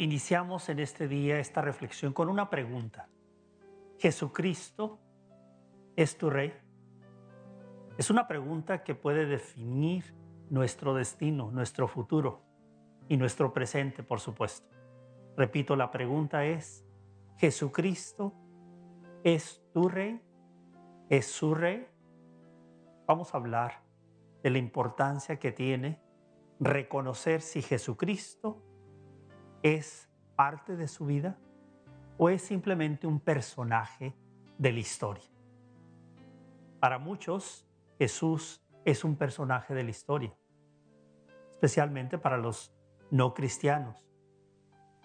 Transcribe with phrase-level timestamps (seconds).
[0.00, 3.10] Iniciamos en este día esta reflexión con una pregunta.
[3.98, 4.98] ¿Jesucristo
[5.94, 6.54] es tu rey?
[7.98, 10.14] Es una pregunta que puede definir
[10.48, 12.40] nuestro destino, nuestro futuro
[13.10, 14.66] y nuestro presente, por supuesto.
[15.36, 16.82] Repito, la pregunta es,
[17.36, 18.32] ¿Jesucristo
[19.22, 20.18] es tu rey?
[21.10, 21.86] ¿Es su rey?
[23.06, 23.82] Vamos a hablar
[24.42, 26.00] de la importancia que tiene
[26.58, 28.62] reconocer si Jesucristo
[29.62, 31.38] es parte de su vida
[32.16, 34.14] o es simplemente un personaje
[34.58, 35.24] de la historia.
[36.80, 37.66] Para muchos,
[37.98, 40.34] Jesús es un personaje de la historia,
[41.52, 42.72] especialmente para los
[43.10, 44.08] no cristianos.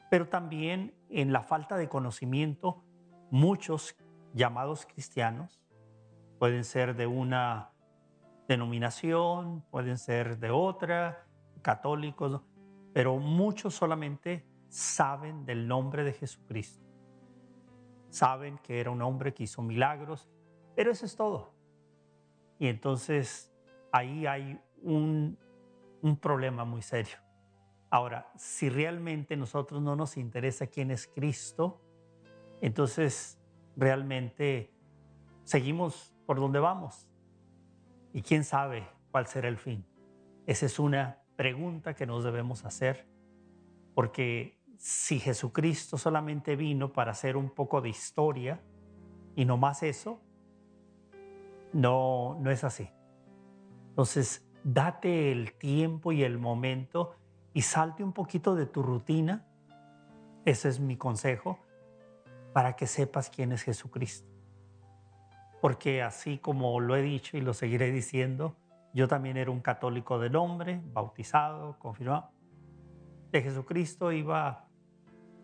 [0.10, 2.84] Pero también en la falta de conocimiento,
[3.32, 3.98] muchos
[4.34, 5.62] llamados cristianos
[6.40, 7.72] pueden ser de una
[8.48, 11.26] denominación, pueden ser de otra,
[11.62, 12.42] católicos,
[12.96, 16.82] pero muchos solamente saben del nombre de Jesucristo.
[18.08, 20.30] Saben que era un hombre que hizo milagros,
[20.78, 21.52] pero eso es todo.
[22.58, 23.54] Y entonces
[23.92, 25.38] ahí hay un,
[26.04, 27.18] un problema muy serio.
[27.90, 31.82] Ahora, si realmente nosotros no nos interesa quién es Cristo,
[32.62, 33.38] entonces
[33.76, 34.74] realmente
[35.44, 37.10] seguimos por donde vamos.
[38.14, 39.86] Y quién sabe cuál será el fin.
[40.46, 43.08] Esa es una pregunta que nos debemos hacer,
[43.94, 48.62] porque si Jesucristo solamente vino para hacer un poco de historia
[49.36, 50.22] y no más eso,
[51.74, 52.90] no, no es así.
[53.90, 57.16] Entonces, date el tiempo y el momento
[57.54, 59.46] y salte un poquito de tu rutina.
[60.46, 61.60] Ese es mi consejo
[62.54, 64.30] para que sepas quién es Jesucristo.
[65.62, 68.56] Porque así como lo he dicho y lo seguiré diciendo,
[68.96, 72.32] yo también era un católico de nombre, bautizado, confirmado.
[73.30, 74.70] De Jesucristo iba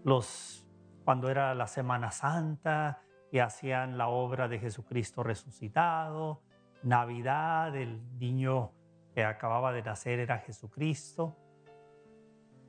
[0.06, 0.66] los
[1.04, 6.42] cuando era la Semana Santa y hacían la obra de Jesucristo resucitado,
[6.84, 8.72] Navidad, el niño
[9.14, 11.36] que acababa de nacer era Jesucristo.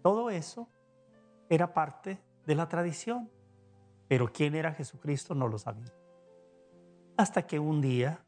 [0.02, 0.68] Todo eso
[1.48, 3.30] era parte de la tradición,
[4.08, 5.94] pero quién era Jesucristo no lo sabía.
[7.16, 8.24] Hasta que un día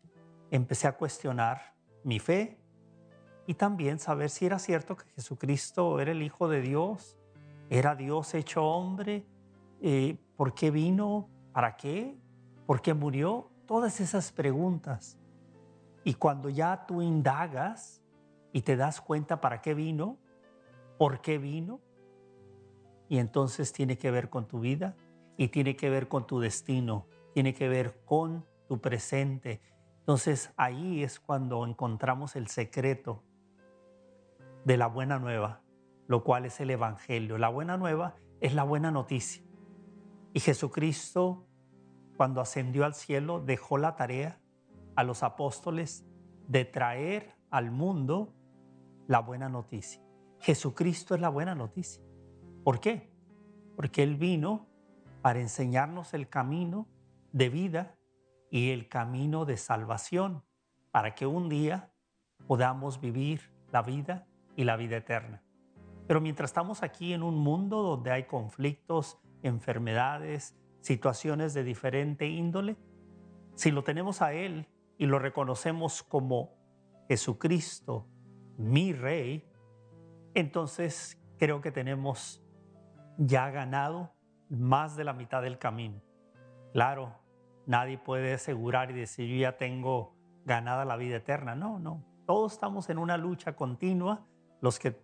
[0.53, 1.74] empecé a cuestionar
[2.05, 2.59] mi fe
[3.47, 7.19] y también saber si era cierto que Jesucristo era el Hijo de Dios,
[7.69, 9.27] era Dios hecho hombre,
[9.81, 12.17] eh, por qué vino, para qué,
[12.67, 15.19] por qué murió, todas esas preguntas.
[16.05, 18.03] Y cuando ya tú indagas
[18.53, 20.19] y te das cuenta para qué vino,
[20.99, 21.81] por qué vino.
[23.09, 24.97] Y entonces tiene que ver con tu vida
[25.37, 29.61] y tiene que ver con tu destino, tiene que ver con tu presente.
[30.05, 33.23] Entonces ahí es cuando encontramos el secreto
[34.67, 35.63] de la buena nueva,
[36.07, 37.39] lo cual es el Evangelio.
[37.39, 39.43] La buena nueva es la buena noticia.
[40.35, 41.47] Y Jesucristo,
[42.19, 44.43] cuando ascendió al cielo, dejó la tarea
[44.95, 46.05] a los apóstoles
[46.49, 48.35] de traer al mundo
[49.07, 50.03] la buena noticia.
[50.39, 52.03] Jesucristo es la buena noticia.
[52.63, 53.11] ¿Por qué?
[53.75, 54.67] Porque Él vino
[55.23, 56.89] para enseñarnos el camino
[57.33, 57.94] de vida
[58.55, 60.45] y el camino de salvación,
[60.93, 61.91] para que un día
[62.47, 65.43] podamos vivir la vida y la vida eterna.
[66.07, 72.77] Pero mientras estamos aquí en un mundo donde hay conflictos, enfermedades, situaciones de diferente índole,
[73.57, 76.55] si lo tenemos a Él y lo reconocemos como
[77.09, 78.07] Jesucristo,
[78.57, 79.51] mi Rey,
[80.33, 82.41] entonces creo que tenemos
[83.19, 84.13] ya ganado
[84.49, 86.01] más de la mitad del camino.
[86.73, 87.24] Claro,
[87.67, 90.15] nadie puede asegurar y decir yo ya tengo
[90.45, 91.55] ganada la vida eterna.
[91.55, 92.05] No, no.
[92.27, 94.27] Todos estamos en una lucha continua.
[94.61, 95.01] Los que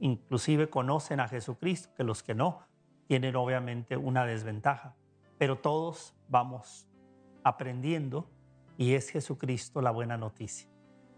[0.00, 2.60] inclusive conocen a Jesucristo, que los que no,
[3.06, 4.94] tienen obviamente una desventaja.
[5.38, 6.86] Pero todos vamos
[7.42, 8.30] aprendiendo
[8.76, 10.68] y es Jesucristo la buena noticia.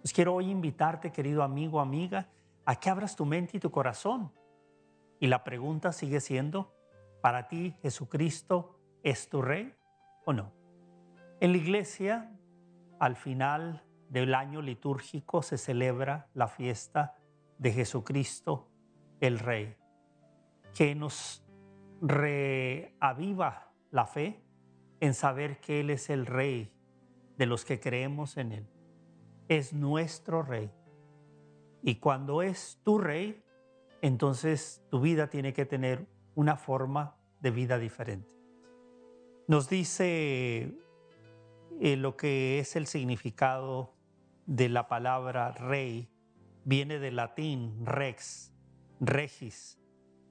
[0.01, 2.29] Pues quiero hoy invitarte, querido amigo, amiga,
[2.65, 4.33] a que abras tu mente y tu corazón.
[5.19, 6.75] Y la pregunta sigue siendo,
[7.23, 9.75] ¿para ti Jesucristo es tu rey
[10.25, 10.53] o no?
[11.39, 12.33] En la iglesia,
[12.99, 17.15] al final del año litúrgico, se celebra la fiesta
[17.59, 18.71] de Jesucristo,
[19.21, 19.77] el Rey,
[20.75, 21.45] que nos
[22.01, 24.43] reaviva la fe
[25.01, 26.73] en saber que Él es el Rey
[27.37, 28.67] de los que creemos en Él.
[29.49, 30.71] Es nuestro Rey.
[31.83, 33.45] Y cuando es tu rey,
[34.03, 38.29] entonces tu vida tiene que tener una forma de vida diferente.
[39.47, 40.77] Nos dice
[41.81, 43.95] eh, lo que es el significado
[44.47, 46.09] de la palabra rey,
[46.65, 48.53] viene del latín rex,
[49.01, 49.79] regis,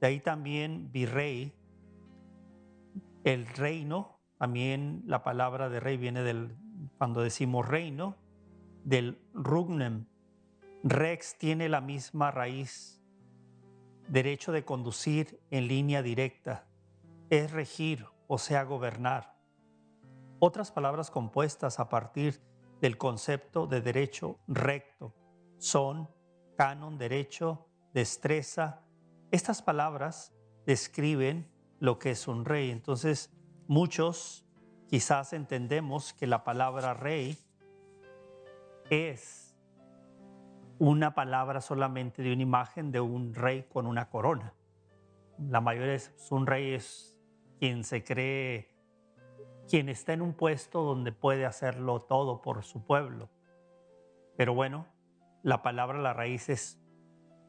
[0.01, 1.53] De ahí también virrey,
[3.23, 6.55] el reino, también la palabra de rey viene del,
[6.97, 8.17] cuando decimos reino,
[8.83, 10.05] del rugnem.
[10.83, 13.01] Rex tiene la misma raíz,
[14.07, 16.67] derecho de conducir en línea directa,
[17.29, 19.34] es regir, o sea, gobernar.
[20.47, 22.39] Otras palabras compuestas a partir
[22.79, 25.15] del concepto de derecho recto
[25.57, 26.07] son
[26.55, 27.65] canon, derecho,
[27.95, 28.83] destreza.
[29.31, 30.35] Estas palabras
[30.67, 32.69] describen lo que es un rey.
[32.69, 33.33] Entonces,
[33.65, 34.45] muchos
[34.87, 37.39] quizás entendemos que la palabra rey
[38.91, 39.57] es
[40.77, 44.53] una palabra solamente de una imagen de un rey con una corona.
[45.39, 47.17] La mayoría es un rey es
[47.57, 48.74] quien se cree,
[49.69, 53.29] quien está en un puesto donde puede hacerlo todo por su pueblo.
[54.37, 54.87] Pero bueno,
[55.43, 56.79] la palabra, la raíz es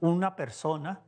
[0.00, 1.02] una persona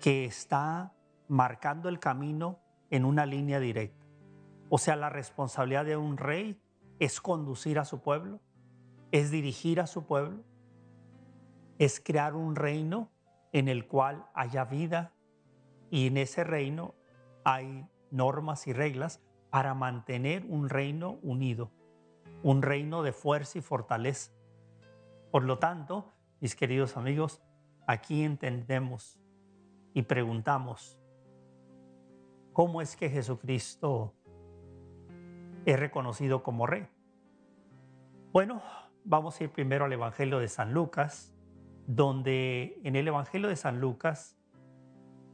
[0.00, 0.94] que está
[1.28, 2.60] marcando el camino
[2.90, 4.06] en una línea directa.
[4.68, 6.60] O sea, la responsabilidad de un rey
[6.98, 8.40] es conducir a su pueblo,
[9.12, 10.44] es dirigir a su pueblo,
[11.78, 13.10] es crear un reino
[13.52, 15.12] en el cual haya vida
[15.90, 16.94] y en ese reino
[17.44, 19.22] hay normas y reglas
[19.56, 21.70] para mantener un reino unido,
[22.42, 24.30] un reino de fuerza y fortaleza.
[25.30, 26.12] Por lo tanto,
[26.42, 27.40] mis queridos amigos,
[27.86, 29.18] aquí entendemos
[29.94, 31.00] y preguntamos,
[32.52, 34.12] ¿cómo es que Jesucristo
[35.64, 36.86] es reconocido como rey?
[38.34, 38.60] Bueno,
[39.04, 41.34] vamos a ir primero al Evangelio de San Lucas,
[41.86, 44.36] donde en el Evangelio de San Lucas,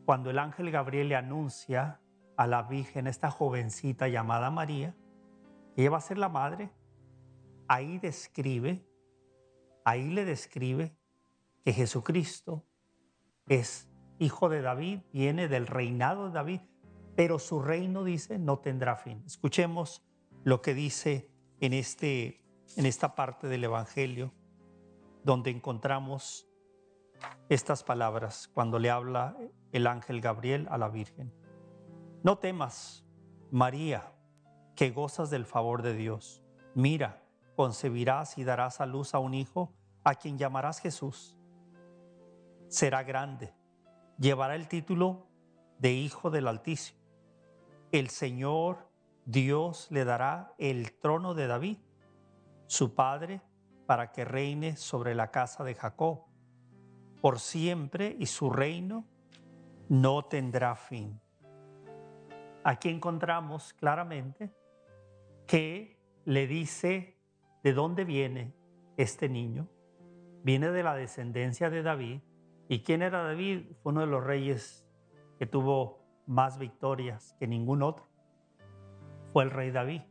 [0.04, 1.98] cuando el ángel Gabriel le anuncia
[2.36, 4.94] a la Virgen, esta jovencita llamada María,
[5.76, 6.70] ella va a ser la madre,
[7.68, 8.86] ahí describe,
[9.84, 10.96] ahí le describe
[11.64, 12.64] que Jesucristo
[13.48, 13.88] es
[14.18, 16.60] hijo de David, viene del reinado de David,
[17.16, 19.22] pero su reino, dice, no tendrá fin.
[19.26, 20.04] Escuchemos
[20.44, 21.30] lo que dice
[21.60, 22.42] en, este,
[22.76, 24.32] en esta parte del Evangelio
[25.24, 26.48] donde encontramos
[27.48, 29.36] estas palabras cuando le habla
[29.70, 31.32] el ángel Gabriel a la Virgen.
[32.22, 33.04] No temas,
[33.50, 34.12] María,
[34.76, 36.42] que gozas del favor de Dios.
[36.74, 37.22] Mira,
[37.56, 39.74] concebirás y darás a luz a un hijo
[40.04, 41.38] a quien llamarás Jesús.
[42.68, 43.52] Será grande,
[44.18, 45.26] llevará el título
[45.78, 47.00] de Hijo del Altísimo.
[47.90, 48.88] El Señor
[49.24, 51.78] Dios le dará el trono de David,
[52.66, 53.42] su padre,
[53.86, 56.32] para que reine sobre la casa de Jacob
[57.22, 59.06] por siempre y su reino
[59.88, 61.20] no tendrá fin.
[62.64, 64.54] Aquí encontramos claramente
[65.46, 67.18] que le dice
[67.62, 68.54] de dónde viene
[68.96, 69.68] este niño.
[70.44, 72.20] Viene de la descendencia de David.
[72.68, 73.66] ¿Y quién era David?
[73.82, 74.86] Fue uno de los reyes
[75.38, 78.06] que tuvo más victorias que ningún otro.
[79.32, 80.02] Fue el rey David.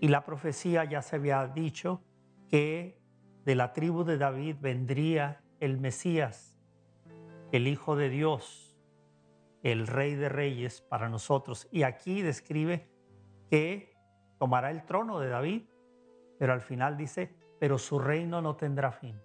[0.00, 2.02] Y la profecía ya se había dicho
[2.48, 3.00] que
[3.44, 6.60] de la tribu de David vendría el Mesías,
[7.50, 8.71] el Hijo de Dios,
[9.62, 11.68] el Rey de Reyes para nosotros.
[11.70, 12.88] Y aquí describe
[13.48, 13.94] que
[14.38, 15.62] tomará el trono de David,
[16.38, 19.20] pero al final dice, pero su reino no tendrá fin.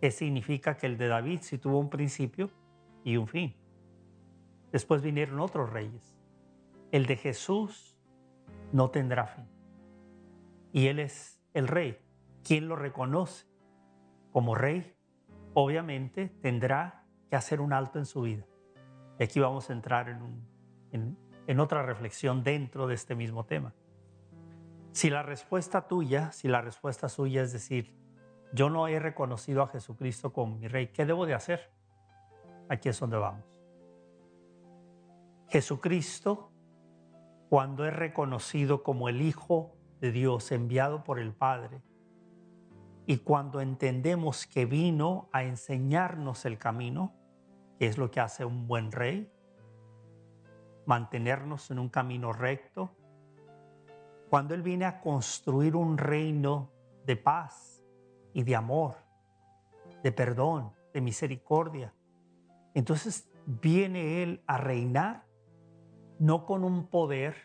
[0.00, 2.50] ¿Qué significa que el de David sí tuvo un principio
[3.04, 3.54] y un fin?
[4.72, 6.16] Después vinieron otros reyes.
[6.90, 7.96] El de Jesús
[8.72, 9.48] no tendrá fin.
[10.72, 11.98] Y Él es el rey.
[12.42, 13.46] ¿Quién lo reconoce
[14.32, 14.96] como rey?
[15.54, 18.44] Obviamente tendrá que hacer un alto en su vida.
[19.18, 21.16] Y aquí vamos a entrar en,
[21.46, 23.74] en otra reflexión dentro de este mismo tema.
[24.92, 27.94] Si la respuesta tuya, si la respuesta suya es decir,
[28.52, 31.70] yo no he reconocido a Jesucristo como mi rey, ¿qué debo de hacer?
[32.68, 33.44] Aquí es donde vamos.
[35.48, 36.52] Jesucristo,
[37.48, 41.82] cuando es reconocido como el Hijo de Dios enviado por el Padre,
[43.06, 47.12] y cuando entendemos que vino a enseñarnos el camino,
[47.78, 49.30] que es lo que hace un buen rey,
[50.86, 52.94] mantenernos en un camino recto,
[54.28, 56.70] cuando Él viene a construir un reino
[57.06, 57.82] de paz
[58.32, 58.96] y de amor,
[60.02, 61.94] de perdón, de misericordia,
[62.74, 65.26] entonces viene Él a reinar
[66.18, 67.36] no con un poder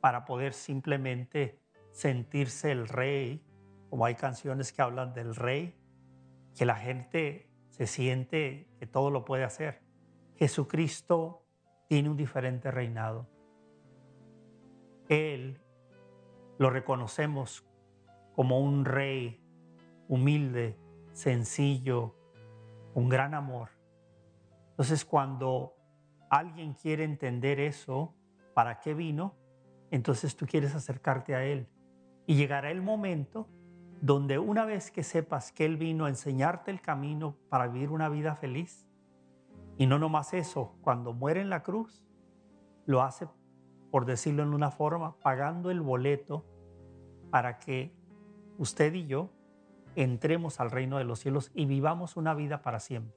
[0.00, 1.60] para poder simplemente
[1.92, 3.46] sentirse el rey
[3.88, 5.74] como hay canciones que hablan del rey,
[6.54, 7.45] que la gente
[7.76, 9.82] se siente que todo lo puede hacer.
[10.36, 11.44] Jesucristo
[11.88, 13.28] tiene un diferente reinado.
[15.10, 15.60] Él
[16.58, 17.66] lo reconocemos
[18.34, 19.42] como un rey
[20.08, 20.78] humilde,
[21.12, 22.14] sencillo,
[22.94, 23.68] un gran amor.
[24.70, 25.74] Entonces cuando
[26.30, 28.14] alguien quiere entender eso,
[28.54, 29.36] para qué vino,
[29.90, 31.68] entonces tú quieres acercarte a Él.
[32.24, 33.50] Y llegará el momento
[34.00, 38.08] donde una vez que sepas que Él vino a enseñarte el camino para vivir una
[38.08, 38.86] vida feliz,
[39.78, 42.04] y no nomás eso, cuando muere en la cruz,
[42.86, 43.28] lo hace,
[43.90, 46.44] por decirlo en una forma, pagando el boleto
[47.30, 47.94] para que
[48.58, 49.30] usted y yo
[49.96, 53.16] entremos al reino de los cielos y vivamos una vida para siempre.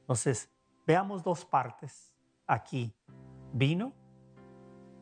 [0.00, 0.50] Entonces,
[0.86, 2.12] veamos dos partes
[2.46, 2.94] aquí.
[3.52, 3.92] Vino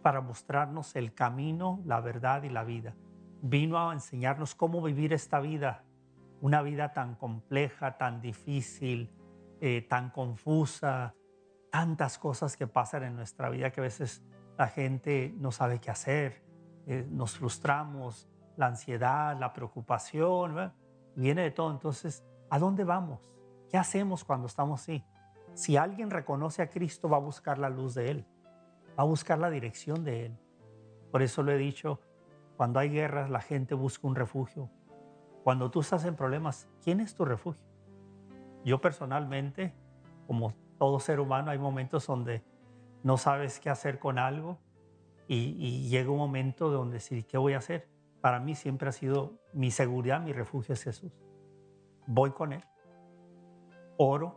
[0.03, 2.95] para mostrarnos el camino, la verdad y la vida.
[3.43, 5.85] Vino a enseñarnos cómo vivir esta vida,
[6.41, 9.13] una vida tan compleja, tan difícil,
[9.61, 11.15] eh, tan confusa,
[11.71, 14.23] tantas cosas que pasan en nuestra vida que a veces
[14.57, 16.43] la gente no sabe qué hacer,
[16.87, 20.73] eh, nos frustramos, la ansiedad, la preocupación,
[21.17, 21.71] viene de todo.
[21.71, 23.21] Entonces, ¿a dónde vamos?
[23.69, 25.05] ¿Qué hacemos cuando estamos así?
[25.55, 28.27] Si alguien reconoce a Cristo, va a buscar la luz de Él,
[28.99, 30.39] va a buscar la dirección de Él.
[31.11, 32.01] Por eso lo he dicho,
[32.63, 34.71] cuando hay guerras, la gente busca un refugio.
[35.43, 37.61] Cuando tú estás en problemas, ¿quién es tu refugio?
[38.65, 39.75] Yo personalmente,
[40.29, 42.45] como todo ser humano, hay momentos donde
[43.03, 44.61] no sabes qué hacer con algo
[45.27, 47.89] y, y llega un momento donde sí, ¿qué voy a hacer?
[48.21, 51.11] para mí siempre ha sido mi seguridad, mi refugio es Jesús.
[52.07, 52.63] Voy con Él,
[53.97, 54.37] oro,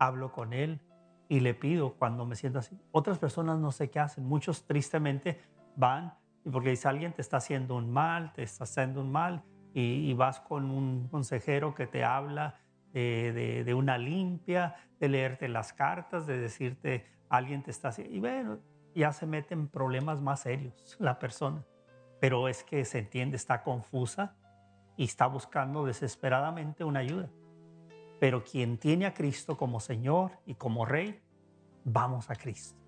[0.00, 0.80] hablo con Él
[1.28, 2.76] y le pido cuando me siento así.
[2.90, 5.40] Otras personas no sé qué hacen, muchos tristemente
[5.76, 6.18] van
[6.50, 9.42] porque dice alguien te está haciendo un mal, te está haciendo un mal
[9.74, 12.60] y, vas con un consejero que te habla
[12.92, 18.14] de, de, una limpia, de leerte las cartas, de decirte alguien te está haciendo.
[18.14, 18.58] Y bueno,
[18.94, 21.64] ya se meten problemas más serios la persona
[22.22, 24.36] pero es que se entiende, está confusa
[24.96, 27.28] y está buscando desesperadamente una ayuda.
[28.20, 31.20] Pero quien tiene a Cristo como Señor y como Rey,
[31.82, 32.78] vamos a Cristo.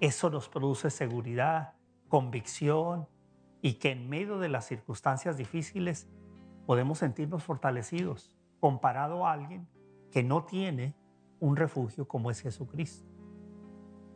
[0.00, 1.74] Eso nos produce seguridad,
[2.08, 3.08] convicción
[3.62, 6.08] y que en medio de las circunstancias difíciles
[6.66, 9.68] podemos sentirnos fortalecidos comparado a alguien
[10.10, 10.96] que no tiene
[11.40, 13.06] un refugio como es Jesucristo.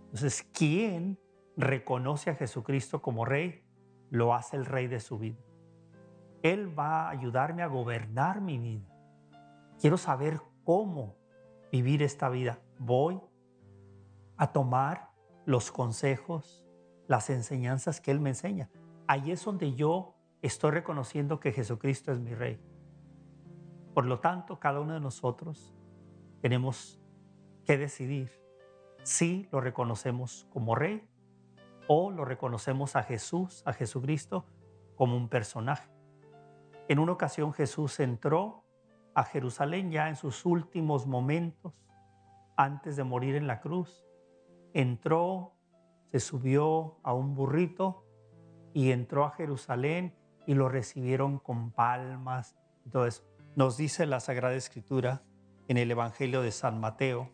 [0.07, 1.19] Entonces, ¿quién
[1.57, 3.63] reconoce a Jesucristo como Rey?
[4.11, 5.39] lo hace el rey de su vida.
[6.43, 8.89] Él va a ayudarme a gobernar mi vida.
[9.81, 11.17] Quiero saber cómo
[11.73, 12.59] vivir esta vida.
[12.79, 13.21] Voy
[14.37, 15.11] a tomar
[15.47, 16.67] los consejos,
[17.11, 18.71] las enseñanzas que Él me enseña.
[19.09, 22.61] Ahí es donde yo estoy reconociendo que Jesucristo es mi Rey.
[23.93, 25.75] Por lo tanto, cada uno de nosotros
[26.41, 27.01] tenemos
[27.65, 28.31] que decidir
[29.03, 31.05] si lo reconocemos como Rey
[31.89, 34.47] o lo reconocemos a Jesús, a Jesucristo,
[34.95, 35.91] como un personaje.
[36.87, 38.63] En una ocasión Jesús entró
[39.15, 41.75] a Jerusalén ya en sus últimos momentos,
[42.57, 44.07] antes de morir en la cruz.
[44.75, 45.57] Entró,
[46.11, 48.05] se subió a un burrito
[48.73, 50.15] y entró a Jerusalén
[50.47, 52.57] y lo recibieron con palmas.
[52.85, 53.25] Entonces,
[53.55, 55.23] nos dice la Sagrada Escritura
[55.69, 57.31] en el Evangelio de San Mateo,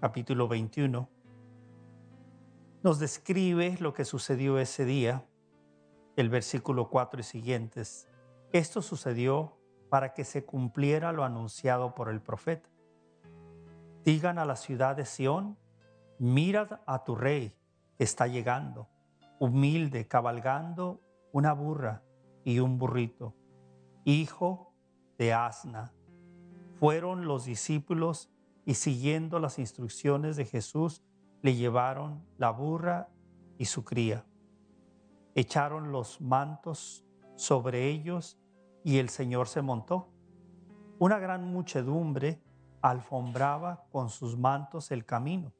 [0.00, 1.08] capítulo 21,
[2.82, 5.24] nos describe lo que sucedió ese día,
[6.16, 8.08] el versículo 4 y siguientes.
[8.52, 12.68] Esto sucedió para que se cumpliera lo anunciado por el profeta.
[14.04, 15.58] Digan a la ciudad de Sión,
[16.18, 17.52] mirad a tu rey
[17.96, 18.88] que está llegando,
[19.38, 21.00] humilde, cabalgando
[21.32, 22.02] una burra
[22.44, 23.34] y un burrito,
[24.04, 24.72] hijo
[25.18, 25.92] de asna.
[26.78, 28.30] Fueron los discípulos
[28.64, 31.02] y siguiendo las instrucciones de Jesús,
[31.42, 33.08] le llevaron la burra
[33.58, 34.26] y su cría.
[35.34, 37.04] Echaron los mantos
[37.36, 38.38] sobre ellos
[38.82, 40.08] y el Señor se montó.
[40.98, 42.42] Una gran muchedumbre
[42.80, 45.52] alfombraba con sus mantos el camino.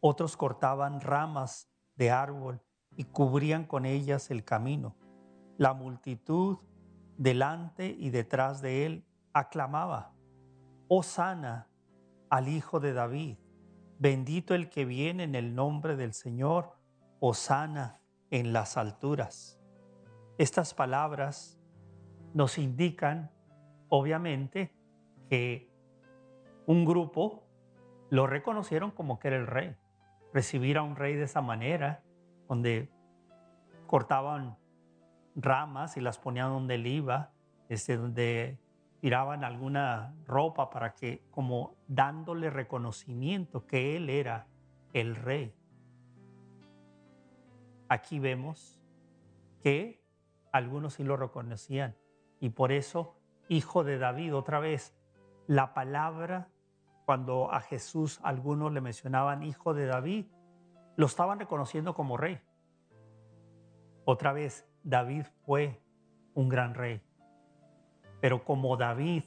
[0.00, 2.62] Otros cortaban ramas de árbol
[2.96, 4.96] y cubrían con ellas el camino.
[5.56, 6.58] La multitud
[7.16, 10.14] delante y detrás de él aclamaba,
[11.02, 11.68] sana
[12.30, 13.36] al Hijo de David
[14.00, 16.76] Bendito el que viene en el nombre del Señor,
[17.18, 18.00] Osana
[18.30, 19.60] en las alturas.
[20.38, 21.58] Estas palabras
[22.32, 23.32] nos indican,
[23.88, 24.72] obviamente,
[25.28, 25.68] que
[26.66, 27.42] un grupo
[28.08, 29.74] lo reconocieron como que era el rey.
[30.32, 32.02] Recibir a un rey de esa manera,
[32.48, 32.90] donde
[33.86, 34.56] cortaban
[35.34, 37.32] ramas y las ponían donde él iba,
[37.68, 38.58] este, donde
[39.00, 44.46] tiraban alguna ropa para que, como dándole reconocimiento que él era
[44.92, 45.54] el rey.
[47.88, 48.80] Aquí vemos
[49.62, 50.04] que
[50.52, 51.96] algunos sí lo reconocían
[52.40, 53.16] y por eso,
[53.48, 54.94] hijo de David, otra vez,
[55.46, 56.48] la palabra
[57.08, 60.26] cuando a Jesús algunos le mencionaban hijo de David,
[60.96, 62.38] lo estaban reconociendo como rey.
[64.04, 65.80] Otra vez, David fue
[66.34, 67.00] un gran rey.
[68.20, 69.24] Pero como David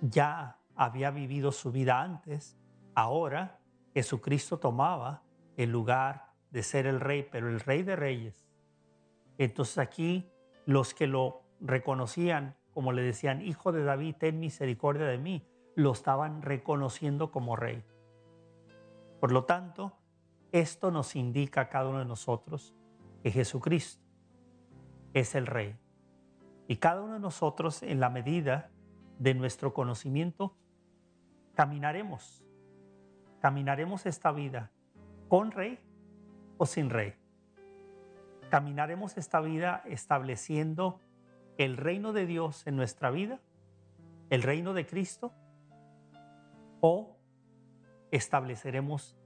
[0.00, 2.58] ya había vivido su vida antes,
[2.94, 3.60] ahora
[3.92, 5.24] Jesucristo tomaba
[5.58, 8.48] el lugar de ser el rey, pero el rey de reyes.
[9.36, 10.32] Entonces aquí
[10.64, 15.92] los que lo reconocían, como le decían, hijo de David, ten misericordia de mí, lo
[15.92, 17.82] estaban reconociendo como rey.
[19.20, 19.92] Por lo tanto,
[20.50, 22.74] esto nos indica a cada uno de nosotros
[23.22, 24.02] que Jesucristo
[25.14, 25.76] es el rey.
[26.68, 28.70] Y cada uno de nosotros, en la medida
[29.18, 30.56] de nuestro conocimiento,
[31.54, 32.44] caminaremos,
[33.40, 34.70] caminaremos esta vida
[35.28, 35.78] con rey
[36.58, 37.14] o sin rey.
[38.50, 41.00] Caminaremos esta vida estableciendo
[41.58, 43.40] el reino de Dios en nuestra vida,
[44.30, 45.32] el reino de Cristo,
[46.82, 47.16] o
[48.10, 49.16] estableceremos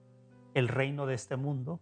[0.54, 1.80] el reino de este mundo,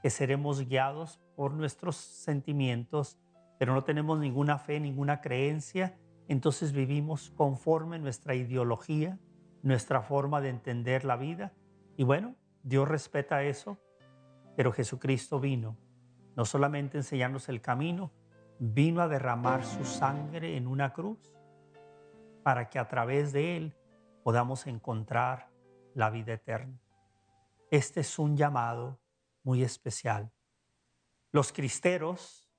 [0.00, 3.18] que seremos guiados por nuestros sentimientos,
[3.58, 9.18] pero no tenemos ninguna fe, ninguna creencia, entonces vivimos conforme nuestra ideología,
[9.62, 11.52] nuestra forma de entender la vida.
[11.96, 13.78] Y bueno, Dios respeta eso,
[14.56, 15.76] pero Jesucristo vino
[16.36, 18.12] no solamente a enseñarnos el camino,
[18.58, 21.18] vino a derramar su sangre en una cruz
[22.44, 23.74] para que a través de él
[24.22, 25.50] podamos encontrar
[25.94, 26.80] la vida eterna.
[27.70, 29.00] Este es un llamado
[29.42, 30.30] muy especial.
[31.30, 32.50] Los cristeros,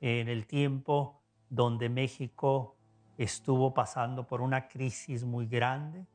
[0.00, 2.76] en el tiempo donde México
[3.16, 6.06] estuvo pasando por una crisis muy grande,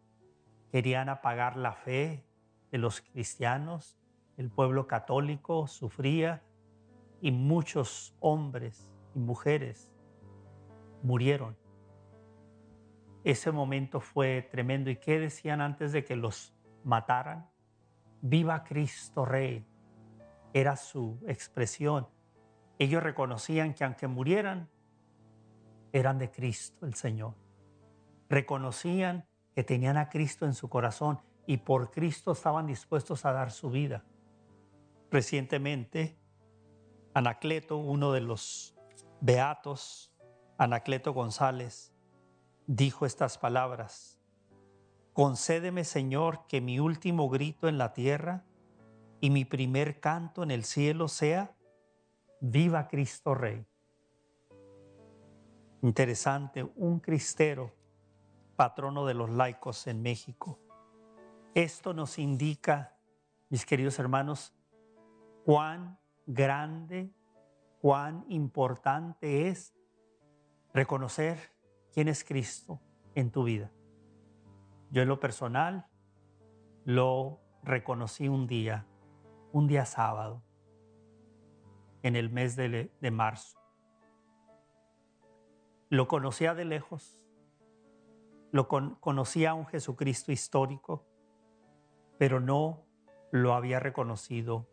[0.72, 2.26] querían apagar la fe
[2.72, 3.98] de los cristianos,
[4.38, 6.44] el pueblo católico sufría
[7.22, 9.90] y muchos hombres y mujeres
[11.04, 11.59] murieron.
[13.24, 14.90] Ese momento fue tremendo.
[14.90, 17.50] ¿Y qué decían antes de que los mataran?
[18.22, 19.66] Viva Cristo Rey.
[20.54, 22.08] Era su expresión.
[22.78, 24.70] Ellos reconocían que aunque murieran,
[25.92, 27.36] eran de Cristo el Señor.
[28.30, 33.52] Reconocían que tenían a Cristo en su corazón y por Cristo estaban dispuestos a dar
[33.52, 34.06] su vida.
[35.12, 36.18] Recientemente,
[37.14, 38.76] Anacleto, uno de los
[39.20, 40.14] beatos,
[40.58, 41.89] Anacleto González,
[42.70, 44.20] dijo estas palabras,
[45.14, 48.46] Concédeme, Señor, que mi último grito en la tierra
[49.20, 51.56] y mi primer canto en el cielo sea,
[52.40, 53.66] Viva Cristo Rey.
[55.82, 57.74] Interesante, un cristero,
[58.56, 60.60] patrono de los laicos en México.
[61.56, 62.96] Esto nos indica,
[63.50, 64.54] mis queridos hermanos,
[65.44, 67.12] cuán grande,
[67.82, 69.74] cuán importante es
[70.72, 71.59] reconocer
[71.94, 72.80] quién es Cristo
[73.16, 73.72] en tu vida.
[74.92, 75.88] Yo en lo personal
[76.86, 78.88] lo reconocí un día,
[79.52, 80.44] un día sábado,
[82.02, 83.60] en el mes de, marzo.
[85.90, 87.26] Lo conocía de lejos,
[88.52, 91.06] lo conocía a un Jesucristo histórico,
[92.18, 92.86] pero no
[93.32, 94.68] lo había reconocido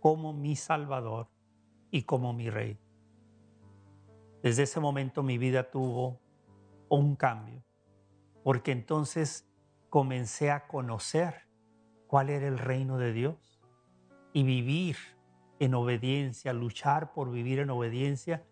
[0.00, 1.28] como mi Salvador
[1.90, 2.78] y como mi Rey.
[4.42, 6.21] Desde ese momento mi vida tuvo
[6.96, 7.64] un cambio,
[8.44, 9.48] porque entonces
[9.88, 11.48] comencé a conocer
[12.06, 13.60] cuál era el reino de Dios
[14.32, 14.96] y vivir
[15.58, 18.46] en obediencia, luchar por vivir en obediencia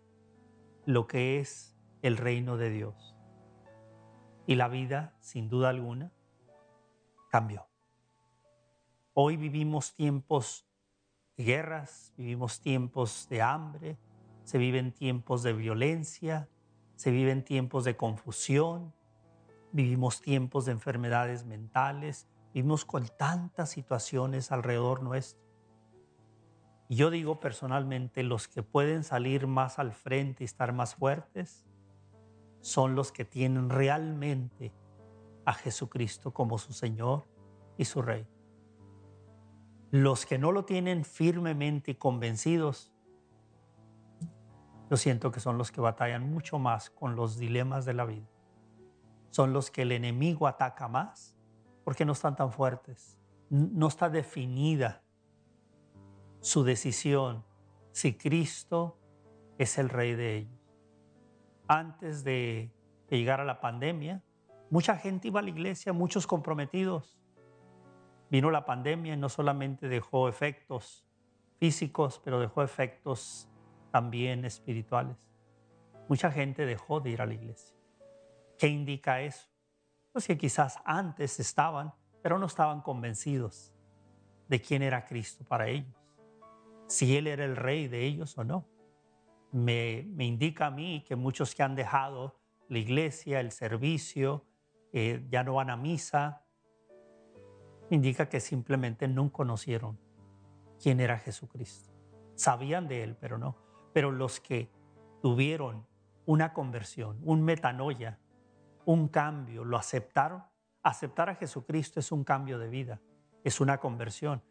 [0.85, 3.15] lo que es el reino de Dios.
[4.47, 6.11] Y la vida, sin duda alguna,
[7.29, 7.67] cambió.
[9.13, 10.67] Hoy vivimos tiempos
[11.37, 13.99] de guerras, vivimos tiempos de hambre,
[14.43, 16.49] se viven tiempos de violencia,
[17.01, 18.93] se viven tiempos de confusión,
[19.71, 25.43] vivimos tiempos de enfermedades mentales, vivimos con tantas situaciones alrededor nuestro.
[26.89, 31.65] Y yo digo personalmente, los que pueden salir más al frente y estar más fuertes
[32.59, 34.71] son los que tienen realmente
[35.43, 37.25] a Jesucristo como su Señor
[37.79, 38.27] y su Rey.
[39.89, 42.90] Los que no lo tienen firmemente convencidos,
[44.91, 48.27] yo siento que son los que batallan mucho más con los dilemas de la vida
[49.31, 51.35] son los que el enemigo ataca más
[51.83, 53.17] porque no están tan fuertes.
[53.49, 55.01] No está definida
[56.41, 57.43] su decisión
[57.91, 58.97] si Cristo
[59.57, 60.59] es el rey de ellos.
[61.67, 62.71] Antes de
[63.07, 64.21] que llegara la pandemia,
[64.69, 67.17] mucha gente iba a la iglesia, muchos comprometidos.
[68.29, 71.05] Vino la pandemia y no solamente dejó efectos
[71.57, 73.49] físicos, pero dejó efectos
[73.91, 75.17] también espirituales.
[76.07, 77.75] Mucha gente dejó de ir a la iglesia.
[78.57, 79.47] ¿Qué indica eso?
[80.13, 83.73] Los que quizás antes estaban, pero no estaban convencidos
[84.47, 85.95] de quién era Cristo para ellos,
[86.87, 88.67] si Él era el rey de ellos o no.
[89.51, 94.45] Me, me indica a mí que muchos que han dejado la iglesia, el servicio,
[94.93, 96.43] eh, ya no van a misa,
[97.89, 99.97] indica que simplemente no conocieron
[100.81, 101.91] quién era Jesucristo.
[102.35, 103.55] Sabían de Él, pero no.
[103.93, 104.71] Pero los que
[105.21, 105.85] tuvieron
[106.25, 108.19] una conversión, un metanoia,
[108.85, 110.43] un cambio, lo aceptaron.
[110.83, 113.01] Aceptar a Jesucristo es un cambio de vida,
[113.43, 114.41] es una conversión.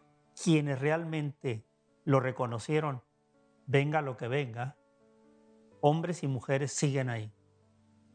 [0.43, 1.67] Quienes realmente
[2.05, 3.03] lo reconocieron,
[3.67, 4.77] venga lo que venga,
[5.81, 7.33] hombres y mujeres siguen ahí.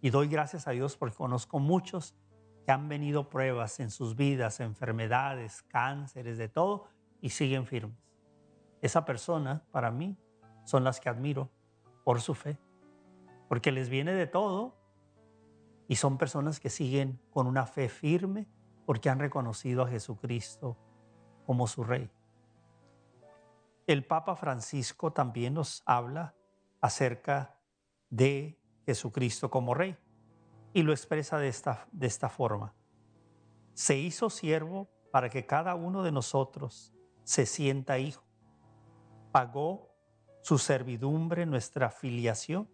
[0.01, 2.15] Y doy gracias a Dios porque conozco muchos
[2.65, 6.87] que han venido pruebas en sus vidas, enfermedades, cánceres, de todo,
[7.21, 7.97] y siguen firmes.
[8.81, 10.17] Esa persona, para mí,
[10.65, 11.49] son las que admiro
[12.03, 12.59] por su fe,
[13.47, 14.75] porque les viene de todo
[15.87, 18.47] y son personas que siguen con una fe firme
[18.85, 20.77] porque han reconocido a Jesucristo
[21.45, 22.11] como su rey.
[23.87, 26.35] El Papa Francisco también nos habla
[26.81, 27.59] acerca
[28.09, 29.97] de Jesucristo como rey
[30.73, 32.73] y lo expresa de esta, de esta forma.
[33.73, 38.23] Se hizo siervo para que cada uno de nosotros se sienta hijo.
[39.31, 39.94] Pagó
[40.45, 42.69] su servidumbre, nuestra filiación.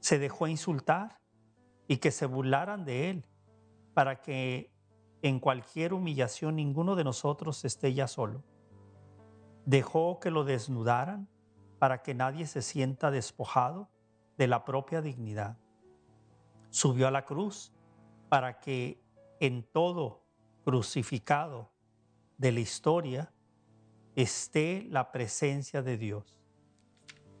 [0.00, 1.20] Se dejó insultar
[1.86, 3.26] y que se burlaran de él
[3.92, 4.72] para que
[5.20, 8.44] en cualquier humillación ninguno de nosotros esté ya solo.
[9.66, 11.28] Dejó que lo desnudaran
[11.78, 13.90] para que nadie se sienta despojado
[14.38, 15.58] de la propia dignidad.
[16.70, 17.74] Subió a la cruz
[18.30, 19.04] para que
[19.38, 20.24] en todo
[20.64, 21.70] crucificado
[22.38, 23.34] de la historia
[24.16, 26.37] esté la presencia de Dios.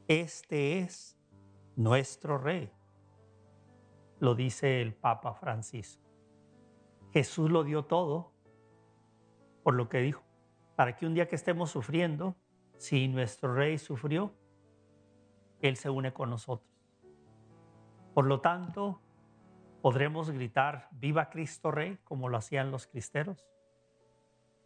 [0.08, 1.18] Este es
[1.76, 2.72] nuestro Rey
[4.20, 6.02] lo dice el Papa Francisco.
[7.12, 8.32] Jesús lo dio todo
[9.62, 10.22] por lo que dijo,
[10.76, 12.36] para que un día que estemos sufriendo,
[12.78, 14.32] si nuestro rey sufrió,
[15.60, 16.70] Él se une con nosotros.
[18.14, 19.02] Por lo tanto,
[19.82, 23.44] podremos gritar, viva Cristo Rey, como lo hacían los cristeros.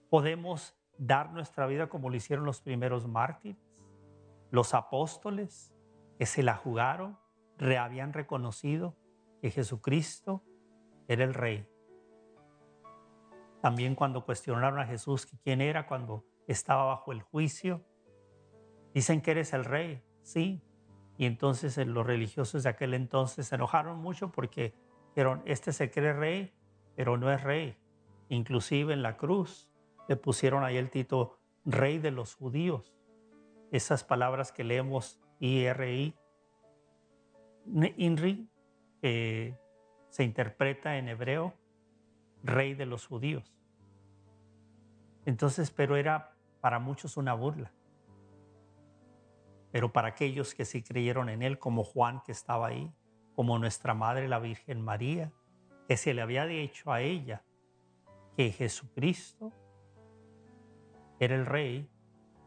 [0.08, 3.71] Podemos dar nuestra vida como lo hicieron los primeros mártires,
[4.52, 5.74] los apóstoles
[6.18, 7.18] que se la jugaron,
[7.78, 8.96] habían reconocido
[9.40, 10.44] que Jesucristo
[11.08, 11.66] era el rey.
[13.62, 17.82] También cuando cuestionaron a Jesús quién era cuando estaba bajo el juicio,
[18.92, 20.62] dicen que eres el rey, sí.
[21.16, 24.74] Y entonces eh, los religiosos de aquel entonces se enojaron mucho porque
[25.08, 26.52] dijeron, este se cree rey,
[26.94, 27.78] pero no es rey.
[28.28, 29.70] Inclusive en la cruz
[30.08, 32.92] le pusieron ahí el título rey de los judíos.
[33.72, 36.14] Esas palabras que leemos IRI,
[37.96, 38.48] INRI,
[39.00, 41.54] se interpreta en hebreo
[42.44, 43.56] rey de los judíos.
[45.24, 47.72] Entonces, pero era para muchos una burla.
[49.70, 52.92] Pero para aquellos que sí creyeron en él, como Juan que estaba ahí,
[53.34, 55.32] como nuestra Madre la Virgen María,
[55.88, 57.42] que se le había dicho a ella
[58.36, 59.50] que Jesucristo
[61.18, 61.88] era el rey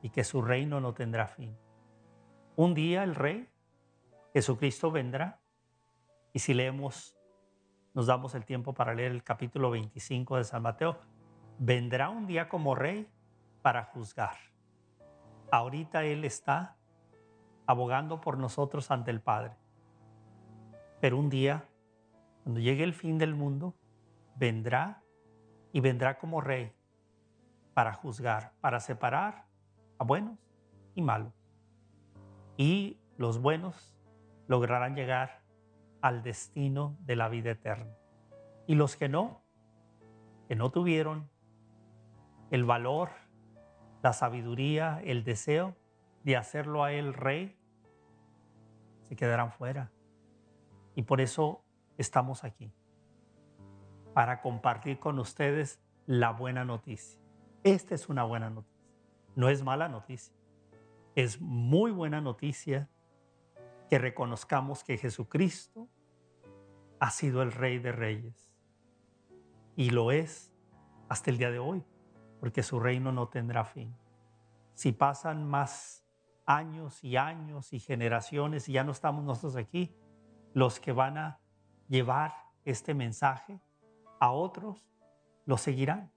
[0.05, 1.57] y que su reino no tendrá fin.
[2.55, 3.49] Un día el rey,
[4.33, 5.39] Jesucristo vendrá
[6.31, 7.17] y si leemos,
[7.95, 10.99] nos damos el tiempo para leer el capítulo 25 de San Mateo,
[11.57, 13.09] vendrá un día como rey
[13.63, 14.37] para juzgar.
[15.49, 16.77] Ahorita Él está
[17.65, 19.55] abogando por nosotros ante el Padre.
[21.01, 21.67] Pero un día,
[22.43, 23.73] cuando llegue el fin del mundo,
[24.35, 25.01] vendrá
[25.73, 26.71] y vendrá como rey
[27.73, 29.44] para juzgar, para separar
[29.97, 30.37] a buenos
[30.93, 31.33] y malos.
[32.57, 33.95] Y los buenos
[34.47, 35.41] lograrán llegar
[36.01, 37.95] al destino de la vida eterna.
[38.67, 39.41] Y los que no,
[40.47, 41.29] que no tuvieron
[42.51, 43.09] el valor,
[44.03, 45.75] la sabiduría, el deseo
[46.23, 47.57] de hacerlo a Él rey,
[49.03, 49.91] se quedarán fuera.
[50.95, 51.63] Y por eso
[51.97, 52.71] estamos aquí,
[54.13, 57.19] para compartir con ustedes la buena noticia.
[57.63, 58.74] Esta es una buena noticia,
[59.35, 60.35] no es mala noticia,
[61.15, 62.89] es muy buena noticia
[63.89, 65.87] que reconozcamos que Jesucristo
[66.99, 68.51] ha sido el rey de reyes.
[69.75, 70.53] Y lo es
[71.09, 71.83] hasta el día de hoy,
[72.39, 73.95] porque su reino no tendrá fin.
[74.73, 76.05] Si pasan más
[76.45, 79.95] años y años y generaciones y ya no estamos nosotros aquí,
[80.53, 81.39] los que van a
[81.87, 83.59] llevar este mensaje
[84.19, 84.87] a otros
[85.45, 86.11] lo seguirán.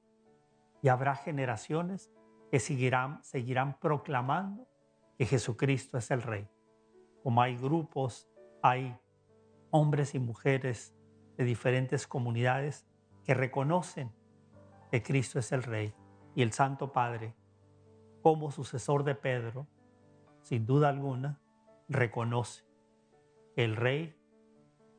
[0.83, 2.11] Y habrá generaciones
[2.51, 4.67] que seguirán, seguirán proclamando
[5.17, 6.49] que Jesucristo es el Rey.
[7.23, 8.29] Como hay grupos,
[8.63, 8.97] hay
[9.71, 10.95] hombres y mujeres
[11.37, 12.87] de diferentes comunidades
[13.25, 14.13] que reconocen
[14.91, 15.95] que Cristo es el Rey
[16.35, 17.35] y el Santo Padre,
[18.23, 19.67] como sucesor de Pedro,
[20.43, 21.41] sin duda alguna,
[21.89, 22.65] reconoce
[23.55, 24.17] que el Rey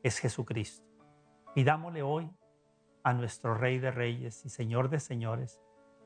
[0.02, 0.86] es Jesucristo.
[1.54, 2.30] Pidámosle hoy
[3.02, 5.60] a nuestro Rey de Reyes y Señor de Señores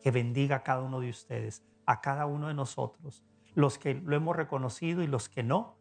[0.05, 4.15] que bendiga a cada uno de ustedes, a cada uno de nosotros, los que lo
[4.15, 5.79] hemos reconocido y los que no.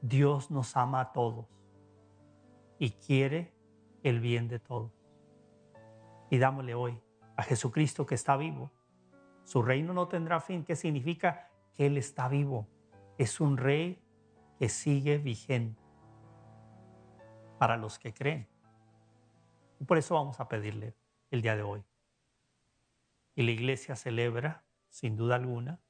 [0.00, 1.46] Dios nos ama a todos
[2.78, 3.52] y quiere
[4.04, 4.92] el bien de todos.
[6.30, 7.00] Pidámosle hoy
[7.36, 8.70] a Jesucristo que está vivo.
[9.42, 10.64] Su reino no tendrá fin.
[10.64, 11.50] ¿Qué significa?
[11.74, 12.68] Que Él está vivo.
[13.18, 14.00] Es un rey
[14.56, 15.82] que sigue vigente
[17.58, 18.46] para los que creen.
[19.80, 20.94] Y por eso vamos a pedirle
[21.32, 21.84] el día de hoy.
[23.34, 25.80] Y la iglesia celebra, sin duda alguna,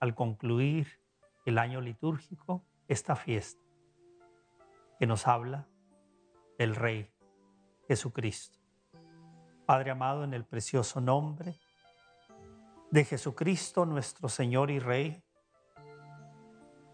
[0.00, 1.00] al concluir
[1.46, 3.62] el año litúrgico, esta fiesta
[4.98, 5.68] que nos habla
[6.58, 7.10] del Rey
[7.86, 8.58] Jesucristo.
[9.64, 11.54] Padre amado, en el precioso nombre
[12.90, 15.22] de Jesucristo, nuestro Señor y Rey,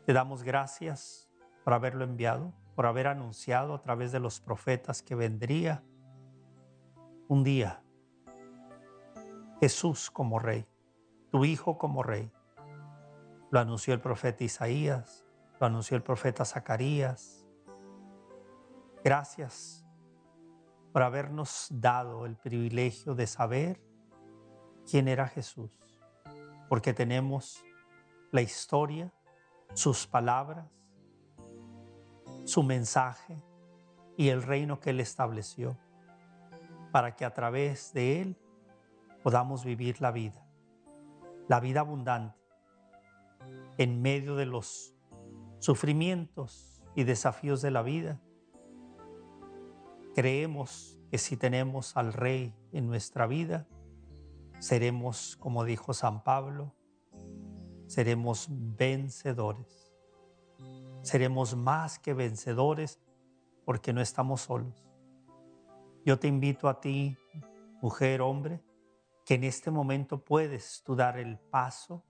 [0.04, 1.28] te damos gracias
[1.64, 5.82] por haberlo enviado, por haber anunciado a través de los profetas que vendría
[7.28, 7.82] un día
[9.60, 10.66] Jesús como Rey,
[11.30, 12.30] tu Hijo como Rey.
[13.50, 15.24] Lo anunció el profeta Isaías,
[15.58, 17.46] lo anunció el profeta Zacarías.
[19.02, 19.86] Gracias
[20.92, 23.80] por habernos dado el privilegio de saber
[24.90, 25.70] quién era Jesús,
[26.68, 27.64] porque tenemos
[28.32, 29.12] la historia,
[29.74, 30.66] sus palabras,
[32.44, 33.42] su mensaje
[34.16, 35.78] y el reino que Él estableció,
[36.92, 38.36] para que a través de Él
[39.26, 40.46] podamos vivir la vida,
[41.48, 42.38] la vida abundante,
[43.76, 44.94] en medio de los
[45.58, 48.22] sufrimientos y desafíos de la vida
[50.16, 53.68] Creemos que si tenemos al Rey en nuestra vida,
[54.60, 56.72] seremos, como dijo San Pablo,
[57.86, 59.92] seremos vencedores.
[61.02, 62.98] Seremos más que vencedores
[63.66, 64.88] porque no estamos solos.
[66.06, 67.18] Yo te invito a ti,
[67.82, 68.62] mujer, hombre,
[69.26, 72.04] que en este momento puedes tú dar el paso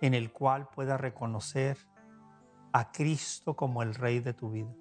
[0.00, 1.78] en el cual puedas reconocer
[2.72, 4.74] a Cristo como el Rey de tu vida.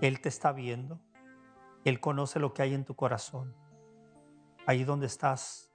[0.00, 0.98] Él te está viendo.
[1.84, 3.54] Él conoce lo que hay en tu corazón.
[4.66, 5.70] Ahí donde estás.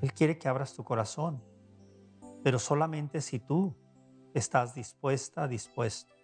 [0.00, 1.42] Él quiere que abras tu corazón.
[2.44, 3.74] Pero solamente si tú
[4.32, 6.14] estás dispuesta, dispuesto.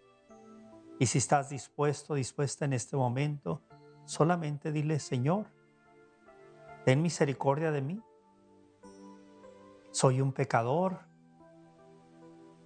[1.01, 3.65] Y si estás dispuesto, dispuesta en este momento,
[4.05, 5.47] solamente dile, Señor,
[6.85, 8.03] ten misericordia de mí.
[9.91, 11.01] Soy un pecador,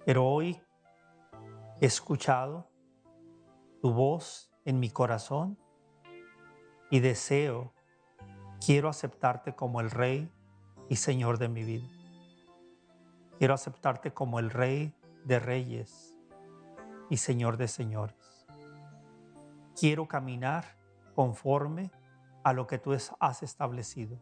[0.05, 0.61] pero hoy
[1.81, 2.69] he escuchado
[3.81, 5.57] tu voz en mi corazón
[6.89, 7.73] y deseo,
[8.63, 10.31] quiero aceptarte como el Rey
[10.89, 11.87] y Señor de mi vida.
[13.37, 14.95] Quiero aceptarte como el Rey
[15.25, 16.17] de Reyes
[17.09, 18.47] y Señor de Señores.
[19.77, 20.77] Quiero caminar
[21.15, 21.91] conforme
[22.43, 24.19] a lo que tú has establecido.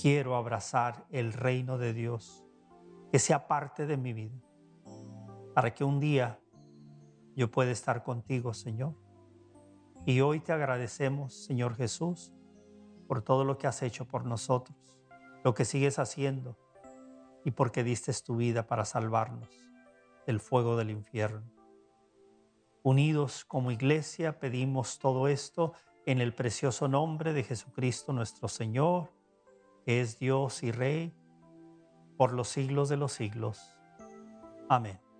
[0.00, 2.44] Quiero abrazar el reino de Dios,
[3.12, 4.40] que sea parte de mi vida,
[5.54, 6.40] para que un día
[7.36, 8.94] yo pueda estar contigo, Señor.
[10.06, 12.32] Y hoy te agradecemos, Señor Jesús,
[13.06, 14.76] por todo lo que has hecho por nosotros,
[15.44, 16.56] lo que sigues haciendo
[17.44, 19.48] y porque diste tu vida para salvarnos
[20.26, 21.61] del fuego del infierno.
[22.82, 25.72] Unidos como iglesia pedimos todo esto
[26.06, 29.12] en el precioso nombre de Jesucristo nuestro Señor,
[29.84, 31.14] que es Dios y Rey
[32.16, 33.76] por los siglos de los siglos.
[34.68, 35.11] Amén.